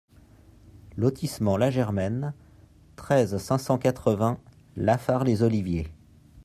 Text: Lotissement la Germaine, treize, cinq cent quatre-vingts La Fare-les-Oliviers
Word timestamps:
Lotissement 0.97 1.57
la 1.57 1.69
Germaine, 1.69 2.33
treize, 2.95 3.37
cinq 3.37 3.59
cent 3.59 3.77
quatre-vingts 3.77 4.39
La 4.75 4.97
Fare-les-Oliviers 4.97 5.91